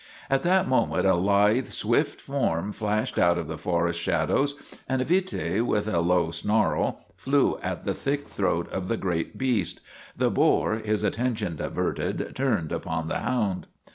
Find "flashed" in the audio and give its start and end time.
2.71-3.19